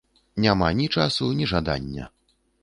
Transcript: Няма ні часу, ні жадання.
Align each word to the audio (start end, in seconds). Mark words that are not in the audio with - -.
Няма 0.45 0.69
ні 0.79 0.87
часу, 0.95 1.29
ні 1.43 1.49
жадання. 1.53 2.09